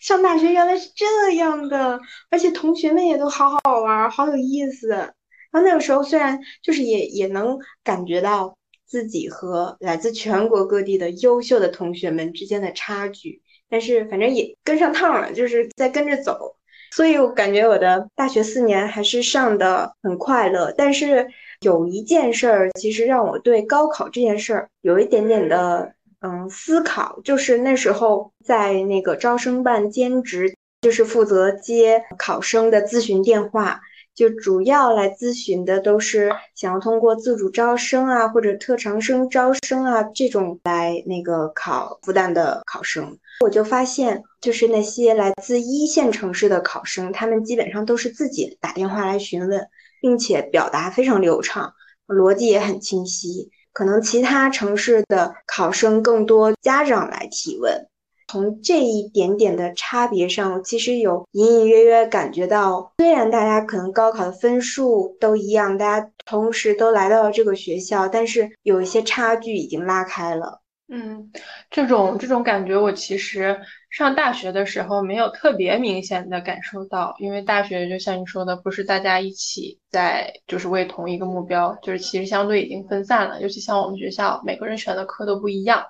[0.00, 4.88] 上大学原来是这样的，而且同学们也都好好玩，好有意思。
[4.88, 5.12] 然
[5.52, 13.42] 后那个时候虽然就是也也能感觉到自己和来自全国各地的优秀的同学们之间的差距。
[13.70, 16.56] 但是反正也跟上趟了，就是在跟着走，
[16.90, 20.74] 所以我感觉我的大学四年还是上的很快乐。
[20.76, 21.28] 但是
[21.60, 33.80] 有一件事儿，其实让我对高考这件事儿有一点点的嗯思考，就是那时候在那个招生办兼职，就是负责接考生的咨询电话。
[34.14, 43.18] 就主要来咨询的都是想要通过自主招生啊，或者特长生招生啊这种来那个考复旦的考生。
[43.40, 49.66] 我就发现，就是那些来自一线城市的考生，他们基本上都是自己打电话来询问，
[50.02, 51.72] 并且表达非常流畅，
[52.06, 53.50] 逻辑也很清晰。
[53.72, 57.86] 可能其他城市的考生更多家长来提问。
[58.30, 70.60] 从这一点点的差别上，其实有隐隐约约感觉到，虽然大家可能高考的分数都一样，大家同时都来到了这个学校，但是有一些差距已经拉开了。
[70.88, 71.32] 嗯，
[71.72, 73.58] 这种这种感觉，我其实
[73.90, 85.84] 上大学的时候没有特别明显的感受到，因为大学就像你说的，不是大家一起在就是为同一个目标，就是其实相对已经分散了，尤其像我们学校，每个人选的课都不一样。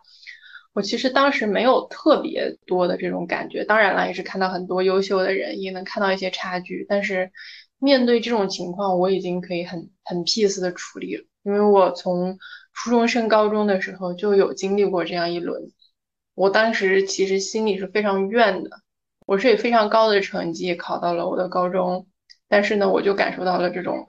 [0.72, 6.86] 我其实当时没有特别多的这种感觉，当然了，也是看到很多优秀的人，也能看到一些差距。
[6.88, 7.32] 但是
[7.78, 12.38] 面对这种情况，我已经可以很很 peace 的处理了，因为我从
[12.72, 15.72] 初中升高中的时候就有经历过这样一轮。
[16.34, 18.70] 我当时其实心里是非常怨的，
[19.26, 22.06] 我是以非常高的成绩考到了我的高中，
[22.48, 24.06] 但是呢，我就感受到了这种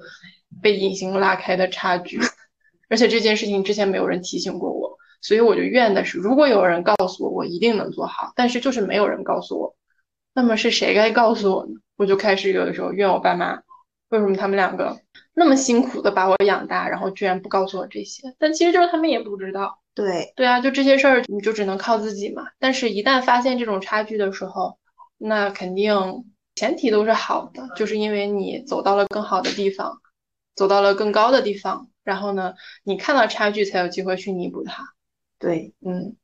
[0.62, 2.20] 被隐形拉开的差距，
[2.88, 9.76] 而且这件事情之前没有人提醒过我，所以我就怨的是，如果有人告诉我，我一定能做好，但是就是没有人告诉我，
[10.34, 11.74] 那么是谁该告诉我呢？
[11.98, 13.62] 我就开始有的时候怨我爸妈，
[14.10, 15.00] 为什么他们两个
[15.34, 18.36] 那么辛苦的把我养大，然后居然不告诉我这些？
[18.40, 19.80] 但其实就是他们也不知道。
[19.94, 22.44] 对对啊，就这些事儿，你就只能靠自己嘛。
[22.58, 24.80] 但是，一旦发现这种差距的时候，
[25.18, 30.02] 那肯定前提都是好的，就是因为你走到了更好的地方，
[30.56, 32.54] 走到了更高的地方，然后呢，
[32.84, 34.84] 你看到差距才有机会去弥补它。
[35.42, 36.16] 对，嗯。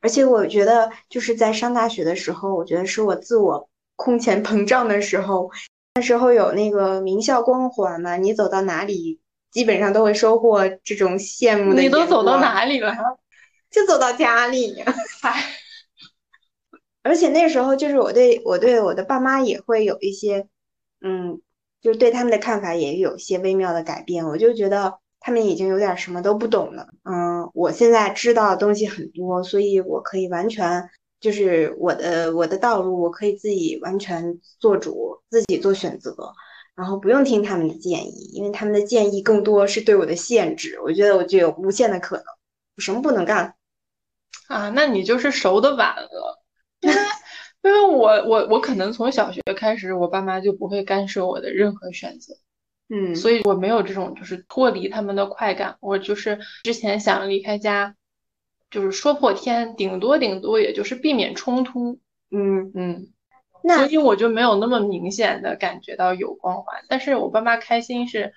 [0.00, 5.50] 而且我觉得，就是在上大学的时候，我觉得是我自我空前膨胀的时候。
[5.94, 9.20] 那时候有那个名校光环嘛，你走到哪里。
[9.50, 11.80] 基本上都会收获这种羡慕的。
[11.80, 12.94] 你都走到哪里了？
[13.70, 14.84] 就走到家里。
[15.22, 15.42] 嗨，
[17.02, 20.46] 而且那时候就是我对我对我的爸妈也会有一些，
[21.00, 21.40] 嗯，
[21.80, 24.26] 就是对他们的看法也有些微妙的改变。
[24.26, 26.88] 我就觉得他们已经有点什么都不懂了。
[27.04, 30.88] 嗯，我现在知道的东西很多，所以我可以完全
[31.20, 36.16] 就是我的我的道路，我可以自己完全做主，自己做选择。
[36.74, 40.80] 然后不用听他们的建议，因为他们的建议更多是对我的限制。
[40.80, 42.24] 我觉得我就有无限的可能，
[42.76, 43.54] 我什么不能干
[44.46, 44.70] 啊？
[44.70, 46.42] 那你就是熟的晚了，
[46.80, 46.96] 因为
[47.64, 52.32] 因为我我我可能从小学开始，我爸妈就不会干涉我的任何选择，
[52.88, 55.76] 嗯，所以我没有这种就是脱离他们的快感。
[55.80, 57.94] 我就是之前想离开家，
[58.70, 63.12] 就是说破天，顶多顶多也就是避免冲突，嗯嗯。
[63.62, 68.32] 那所以我就没有那么明显的感觉到有光环，但是我爸妈开心是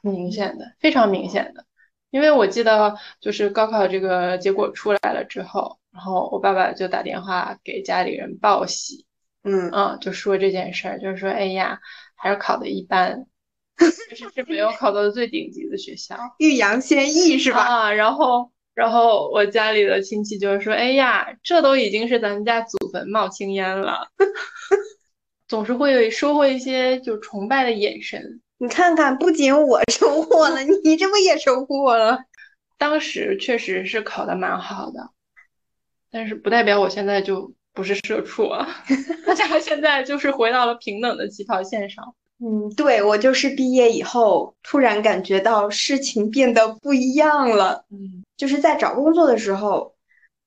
[0.00, 1.66] 明显的，非常明显的。
[2.10, 9.04] 因为我记得就是高考这个结果出来了之后，然后我爸爸就打电话给家里人报喜，
[9.42, 11.80] 嗯嗯，就说这件事儿，就是说，哎呀，
[12.14, 13.26] 还是考的一般，
[14.10, 17.60] 就是是没有考到最顶级的学校，欲扬先抑是吧？
[17.60, 18.50] 啊，然后。
[18.74, 24.08] 然后我家里的亲戚就是说：“哎呀，这都已经是咱们家祖坟冒青烟了。
[25.46, 28.40] ”总是会收获一些就崇拜的眼神。
[28.58, 32.18] 你看看，不仅我收获了， 你这不也收获了？
[32.76, 35.08] 当时确实是考的蛮好的，
[36.10, 38.66] 但是不代表我现在就不是社畜啊。
[39.24, 42.16] 大家现在就是回到了平等的起跑线上。
[42.40, 47.84] 嗯，对我就是毕业以后突然感觉到事情变得不一样了。
[47.90, 49.94] 嗯，就是在找工作的时候，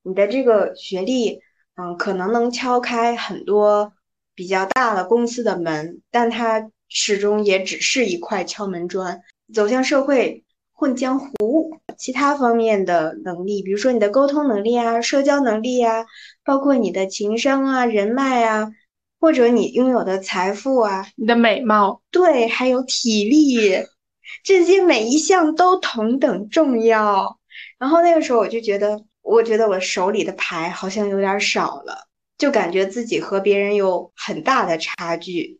[0.03, 1.39] 你的这个学历，
[1.75, 3.93] 嗯，可能能敲开很多
[4.35, 9.21] 比较大的公司的门，但它始终也只是一块敲门砖。
[9.53, 16.05] 走向社会混江湖，其他方面的能力，比如说你的沟通能力啊、社交能力啊，
[16.43, 18.69] 包括你的情商啊、人脉啊。
[19.19, 23.59] 或者你拥有的财富啊，你的美貌，对，还有体力，
[24.43, 27.39] 这些每一项都同等重要。
[27.79, 35.59] 然后那个时候我就觉得，我觉得我手里的牌好像有点少了，就感觉自己和别人有很大的差距，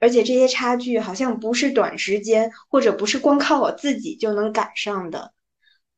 [0.00, 5.32] 而且这些差距好像不是短时间或者不是光靠我自己就能赶上的。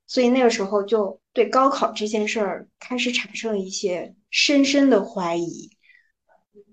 [0.09, 5.76] 所以那个时候就对高考这件事儿开始产生了一些深深的怀疑。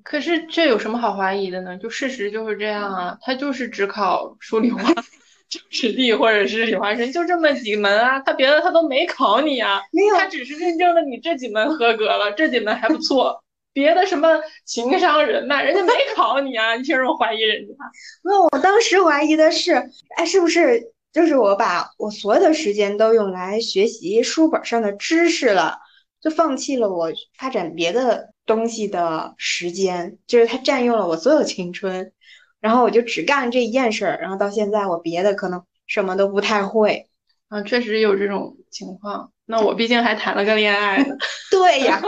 [0.04, 1.78] 可是这有什么好怀疑的呢？
[1.78, 4.82] 就事实就是这样啊，他就是只考数理化、
[5.50, 17.74] 政史地或者是理化生，就这么几门啊，他别的他都没考你啊，没有，他只是认证了你这几门合格了，这几门还不错，别的什么情商、人脉，人家没考你啊，你凭什么怀疑人家？
[18.24, 19.74] 那我当时怀疑的是，
[20.18, 25.78] 哎，是不是就是我把我所有的时间都用来学习书本上的知识了，
[26.24, 28.32] 就放弃了我发展别的。
[28.46, 32.12] 东西的时间，就是它占用了我所有青春，
[32.60, 37.10] 然后我就只干这一件事儿，然后到现在我别的可能什么都不太会，
[37.48, 39.32] 啊，确实有这种情况。
[39.46, 41.16] 那我毕竟还谈了个恋爱呢。
[41.50, 42.02] 对呀，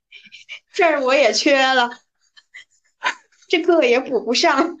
[0.74, 1.88] 这儿我也缺了，
[3.48, 4.76] 这课也补不上。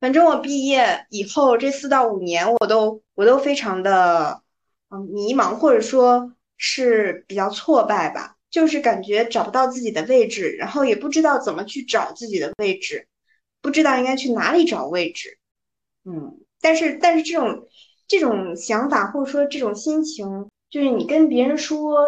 [0.00, 4.42] 反正我毕业以后这四到五年，我都我都非常的
[4.88, 8.36] 嗯迷茫，或者说是比较挫败吧。
[8.50, 13.06] 就是感觉找不到自己的位置，然后也不知道怎么去找自己的位置，
[13.62, 15.38] 不知道应该去哪里找位置。
[16.04, 17.68] 嗯，但是但是这种
[18.08, 21.98] 这种想法或者说这种心情，就是你跟别人说，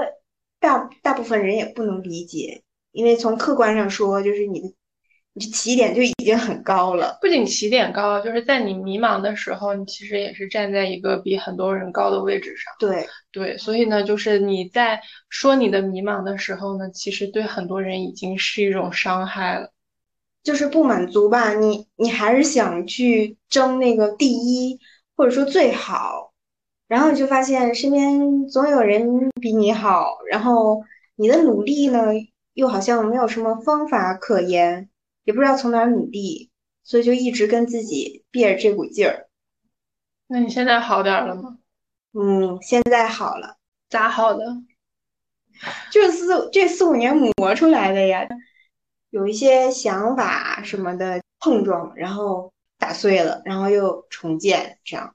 [0.59, 4.75] 大大部分人也不能理解，因为从客观上说，就是你的
[5.35, 7.18] 你起点就已经很高了。
[7.20, 12.72] 不仅起点高，就是在你迷茫的时候，你其实也是站在一个比很多人高的位置上。
[12.78, 19.72] 对对，所以呢，就是你在说你的迷茫的时候呢，其实对很多人已经是一种伤害了。
[20.43, 24.76] 就是不满足吧，你你还是想去争那个第一，
[25.16, 26.33] 或者说最好，
[26.89, 30.83] 然后你就发现身边总有人比你好，然后
[31.14, 32.09] 你的努力呢，
[32.55, 34.89] 又好像没有什么方法可言，
[35.25, 36.51] 也不知道从哪儿努力，
[36.85, 39.29] 所以就一直跟自己憋着这股劲儿。
[40.27, 41.59] 那你现在好点了吗？
[42.12, 43.57] 嗯，现在好了。
[43.89, 44.45] 咋好的？
[45.93, 48.27] 就四这四五年磨出来的呀。
[49.11, 55.14] 有一些想法什么的碰撞，然后打碎了，然后又重建，这样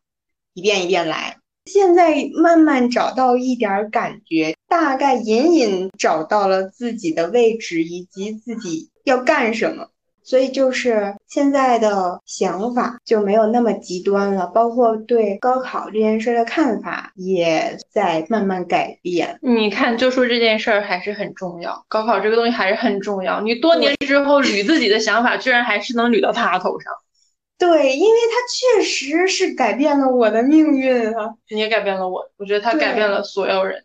[0.53, 1.39] 一遍一遍来。
[1.66, 9.89] 现在慢慢找到一点感觉，大概隐隐找到了自己的位置以及自己要干什么。
[10.28, 19.39] 所以就是现在的想法就没有那么极端了，包括对高考这件事的看法也在慢慢改变。
[19.41, 23.39] 你看，就说这件事儿还是很重要，高考这个东西还是很重要。
[23.39, 26.91] 你多年之后捋自己的想法，居然还是能捋到他头上。
[27.57, 31.36] 对，因为他确实是改变了我的命运啊！
[31.49, 33.82] 你也改变了我，我觉得他改变了所有人。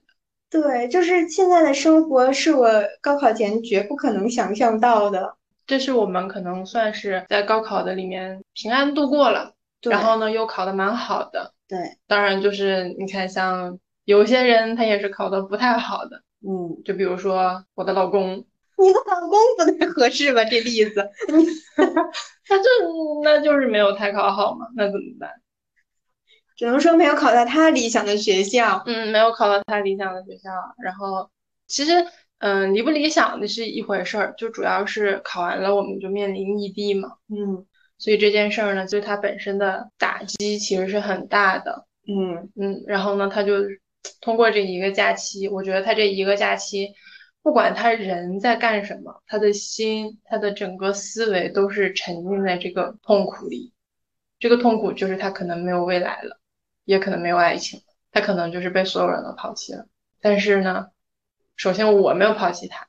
[0.50, 2.68] 对，就是现在的生活是我
[3.00, 5.36] 高考前绝不可能想象到的。
[5.66, 11.54] 这是我们可能算是在高考的里面平安度过了，然后呢又考的蛮好的。
[11.68, 16.22] 对，当然就是你看，像有些人他也是考的不太好的。
[16.46, 18.44] 嗯，就比如说我的老公，
[18.76, 20.44] 你的老公不太合适吧？
[20.44, 21.08] 这例子，
[22.46, 22.64] 他就
[23.22, 25.30] 那就是没有太考好嘛，那怎么办？
[26.56, 28.82] 只能说没有考到他理想的学校。
[28.86, 30.50] 嗯，没有考到他理想的学校，
[30.82, 31.30] 然后
[31.68, 32.04] 其实。
[32.42, 37.08] 嗯，理不理想那是一回事儿，就主要是考完了我们就面临异地嘛。
[37.28, 37.64] 嗯，
[37.98, 41.86] 所以这件事儿呢，对他本身的打击其实是很大的。
[42.08, 43.58] 嗯嗯，然后呢，他就
[44.20, 46.88] 通过这一个假期，我觉得他这一个假期，
[47.44, 53.72] 不管他人在干什么，他的心，他的整个思维都是沉浸在这个痛苦里。
[54.40, 56.40] 这个痛苦就是他可能没有未来了，
[56.86, 57.80] 也可能没有爱情，
[58.10, 59.86] 他可能就是被所有人都抛弃了。
[60.20, 60.88] 但是呢。
[61.56, 62.88] 首先，我没有抛弃他，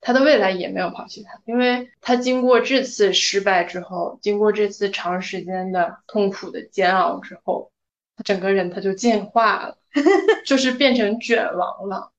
[0.00, 7.72] 他的未来也没有抛弃他，因为他经过这次失败之后，经过这次长时间的痛苦的煎熬之后，
[8.16, 9.78] 他整个人他就进化了，
[10.44, 12.12] 就是变成卷王了。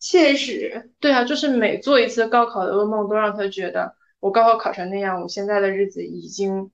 [0.00, 6.70] 确实，对啊，就是每做一次高考的噩梦，都让他觉得我高考考成那样，我现在的日子已经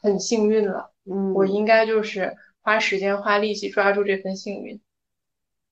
[0.00, 0.92] 很幸运了。
[1.04, 4.80] 嗯，我应该就是花时间花力气抓住这份幸运。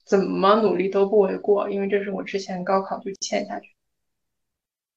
[0.05, 3.75] 怎么努力都不为过，因为这是我之前高考就欠下去。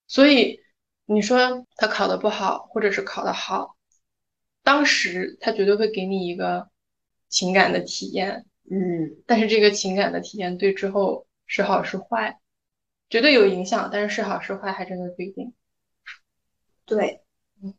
[0.06, 0.60] 所以
[1.04, 3.76] 你说他考的不好，或者是考的好，
[4.62, 6.68] 当时他绝对会给你一个
[7.28, 12.38] 情感的体验，嗯，但是这个情感的体验对之后是好是坏，
[13.08, 15.54] 绝对有影响，但是是好是坏还真的不一定。
[16.84, 17.22] 对，
[17.62, 17.74] 嗯，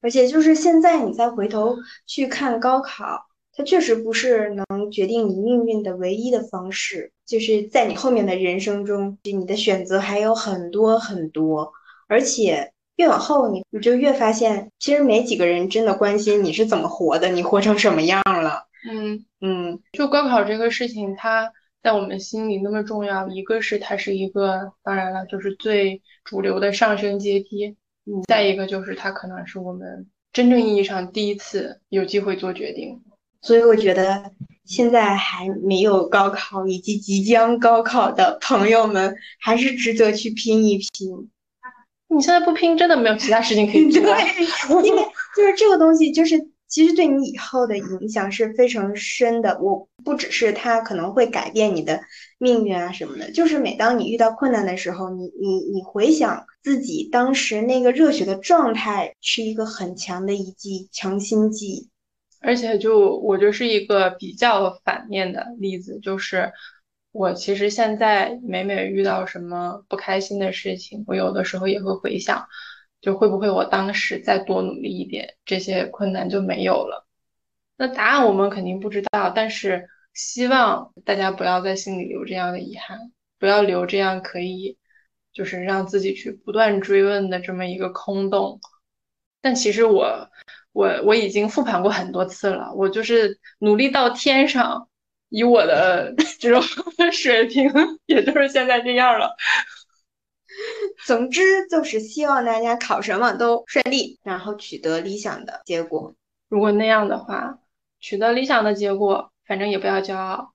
[0.00, 3.29] 而且就是现在你再回头去看高考。
[3.52, 11.72] 它确实不是能决定你命运的唯一的方式，就是在你后面的人生中，你的选择还有很多很多，
[12.08, 18.66] 而且越往后，你你就越发现，其实没几个人真的关心你是怎么活的，你活成什么样了。
[18.90, 27.76] 嗯嗯，就高考这个事情，它在我们心里那么重要，一个是它是一个，当然了，就是最主流的上升阶梯，
[28.06, 33.02] 嗯，再一个就是它可能是我们真正意义上第一次有机会做决定。
[33.42, 34.32] 所以我觉得
[34.64, 41.30] 现在还没有高考以及即将高考的朋友们，还是值得去拼一拼。
[42.08, 44.02] 你现在不拼，真的没有其他事情可以做。
[44.02, 45.02] 对，因为
[45.36, 49.56] 就是这个东西，就是其实对你以后的影响是非常深的。
[49.60, 52.00] 我不只是它可能会改变你的
[52.38, 61.89] 命运啊什么的，就是每当你遇到困难的时候，你你你回想自己当时那个热血的状态，是一个很强的一剂强心剂。
[62.42, 66.52] 而且就我就是一个比较反面的例子，就是
[67.12, 72.48] 我其实现在每每遇到什么不开心的事情，我有的时候也会回想，
[73.02, 77.06] 就会不会我当时再多努力一点，这些困难就没有了。
[77.76, 84.78] 那答案我们肯定不知道，但是希望大家不要在心里留这样的遗憾，不要留这样可以
[85.34, 88.60] 就是让自己去不断追问的这么一个空洞。
[89.42, 90.30] 但其实我。
[90.80, 94.88] 我我已经复盘过很多次了，我就是努力到天上，
[95.28, 96.62] 以我的这种
[97.12, 97.70] 水平，
[98.06, 99.36] 也就是现在这样了。
[101.06, 106.14] 总之就是希望大家考什么都顺利，然后取得理想的结果。
[106.48, 107.58] 如果那样的话，
[108.00, 110.54] 取得理想的结果，反正也不要骄傲。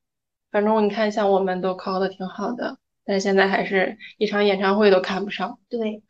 [0.51, 5.59] 反正你看，像我们都考的挺好的，但现在还是一场演唱会都看不上。
[5.69, 6.01] 对，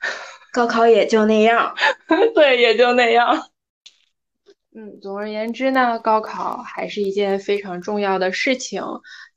[0.53, 1.75] 高考也就那样。
[2.33, 3.49] 对，也就那样。
[4.77, 8.83] 嗯，总而言之呢，高考还是一件非常重要的事情，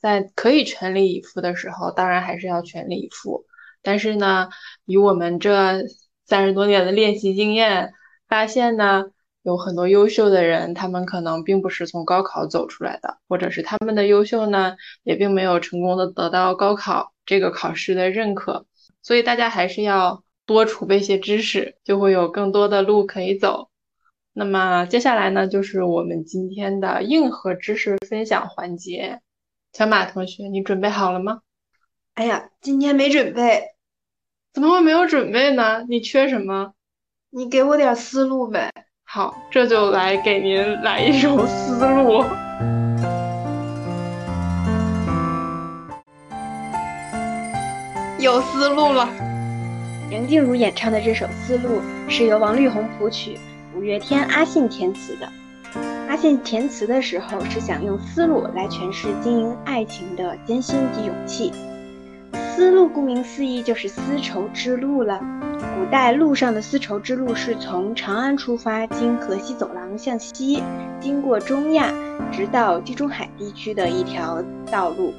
[0.01, 3.47] 在可以全力以赴的时候，当然还是要全力以赴。
[3.81, 4.49] 但是呢，
[4.85, 5.85] 以我们这
[6.27, 7.93] 三十多年的练习经验，
[8.27, 9.05] 发现呢，
[9.45, 14.75] 有很多优秀的人，他们可能并不是从高考走出来的，或者是他们的优秀呢，
[15.05, 18.67] 也并没有成功的得到高考这个考试的认可。
[19.03, 23.71] 所以大家还是要多储备些知识，就会有更多的路可以走。
[24.39, 29.21] 那么接下来呢，就是我们今天的硬核知识分享环节。
[29.73, 31.41] 小马同学，你准备好了吗？
[32.15, 33.65] 哎呀，今天没准备，
[34.53, 35.83] 怎么会没有准备呢？
[35.89, 36.75] 你缺什么？
[37.31, 38.71] 你给我点思路呗。
[39.03, 42.23] 好，这就来给您来一首思路。
[48.21, 49.09] 有思路了。
[50.11, 53.37] 梁静茹演唱的这首《思路》是由王力宏谱曲，
[53.79, 55.33] 五月天阿信填词的。
[56.09, 61.53] 阿信填词的时候是想用思路来诠释经营爱情的艰辛及勇气。
[62.33, 65.21] 丝路顾名思义就是丝绸之路了。
[65.77, 70.61] 古代路上的丝绸之路是从长安出发，经河西走廊向西，
[70.99, 71.93] 经过中亚，
[72.33, 75.15] 直到地中海地区的一条道路。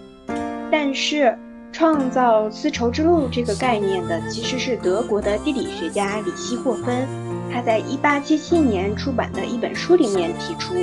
[0.70, 1.34] 但是，
[1.72, 7.08] 创造丝绸之路这个概念的其实是德国的地理学家李希霍芬。
[7.52, 10.76] 他在1877年出版的一本书里面提出，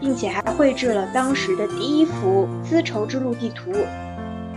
[0.00, 3.72] 并且还绘制了当时的第一幅丝绸之路地图。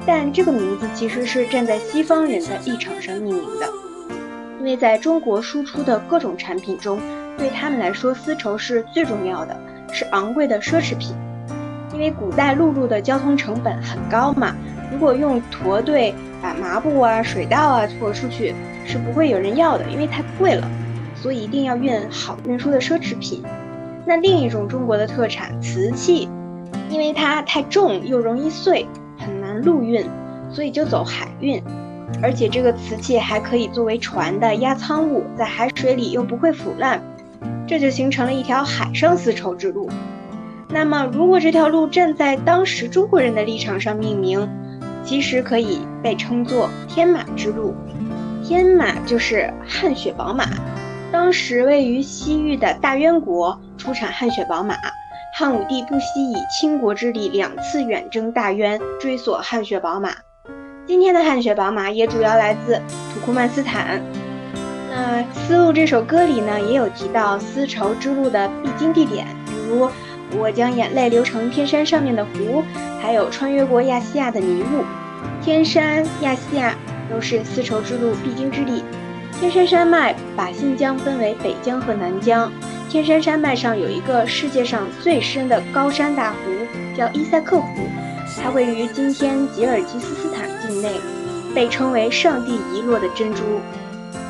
[0.05, 3.67] 但这个名字其实是站在西方人的立场上命名的，
[4.59, 6.99] 因为在中国输出的各种产品中，
[7.37, 9.59] 对他们来说，丝绸是最重要的，
[9.91, 11.13] 是昂贵的奢侈品。
[11.93, 14.55] 因为古代陆路的交通成本很高嘛，
[14.91, 18.53] 如果用驼队把麻布啊、水稻啊驮出去，
[18.85, 20.69] 是不会有人要的，因为太贵了。
[21.21, 23.43] 所以一定要运好运输的奢侈品。
[24.05, 26.29] 那另一种中国的特产瓷器，
[26.89, 28.85] 因为它太重又容易碎。
[29.19, 30.05] 很难陆运，
[30.51, 31.61] 所以就走海运，
[32.21, 37.01] 而且这个瓷器还可以作为船的压舱物，在海水里又不会腐烂，
[37.67, 39.89] 这就形成了一条海上丝绸之路。
[40.69, 44.47] 那么，如果这条路站在当时中国人的立场上命名，
[45.03, 47.73] 其实可以被称作天马之路。
[48.43, 50.45] 天马就是汗血宝马，
[51.11, 54.75] 当时位于西域的大渊国出产汗血宝马。
[55.37, 60.09] 汉武帝不惜以倾国之力两次远征大渊，追索汗血宝马。
[60.87, 62.81] 今天的汗血宝马也主要来自
[63.13, 64.01] 土库曼斯坦。
[64.89, 69.87] 那《丝路》这首歌里呢，也有提到丝绸之路的必经地点，比如
[70.39, 72.63] 我将眼泪流成天山上面的湖，
[72.99, 74.83] 还有穿越过亚细亚的迷雾。
[75.43, 76.75] 天山、亚细亚
[77.11, 78.83] 都是丝绸之路必经之地。
[79.39, 82.51] 天山山脉把新疆分为北疆和南疆。
[82.89, 87.67] 天山山脉上有一个世界上最深的高山大湖，叫伊塞克湖，
[88.41, 90.93] 它位于今天吉尔吉斯斯坦境内，
[91.53, 93.43] 被称为上帝遗落的珍珠。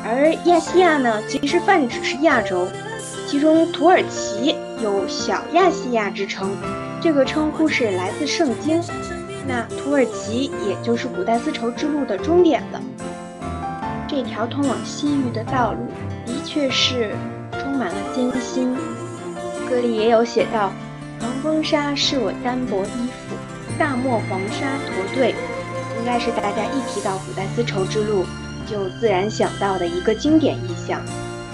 [0.04, 2.68] 而亚细亚呢，其实泛指是亚洲，
[3.26, 6.50] 其中土耳其有小亚细亚之称，
[7.00, 8.82] 这个称呼是来自圣经。
[9.46, 12.82] 那土耳其也就是古代丝绸之路的终点了。
[14.08, 15.86] 这条通往西域的道路，
[16.26, 17.14] 的确是。
[17.60, 18.74] 充满了艰辛，
[19.68, 20.72] 歌里也有写到
[21.20, 23.36] ：“黄风沙是我单薄衣服，
[23.78, 25.34] 大漠黄沙驼队。”
[26.00, 28.24] 应该是大家一提到古代丝绸之路，
[28.66, 31.00] 就自然想到的一个经典意象。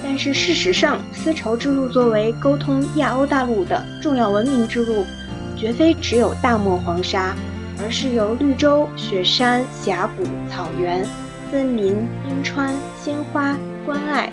[0.02, 5.04] 但是事实上，丝绸之路作为沟通亚欧大陆的重要文明之路，
[5.56, 7.34] 绝非只有大漠黄沙，
[7.82, 11.04] 而是由绿洲、雪山、峡谷、草原、
[11.54, 14.28] 森林、冰川、鲜花、关爱。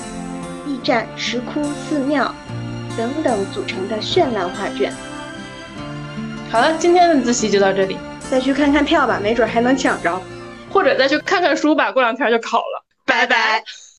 [0.66, 2.34] 驿站、石窟、寺庙
[2.98, 4.92] 等等组成的绚烂画卷。
[6.50, 7.96] 好了，今天的自习就到这里，
[8.28, 10.20] 再去看看票吧，没准还能抢着，
[10.72, 12.84] 或者再去看看书吧，过两天就考了。
[13.06, 13.64] 拜拜。